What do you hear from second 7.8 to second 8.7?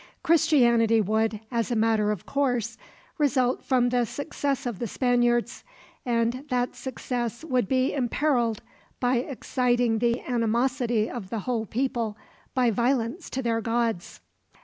imperiled,